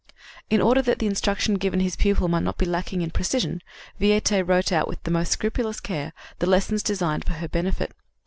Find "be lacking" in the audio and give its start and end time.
2.57-3.03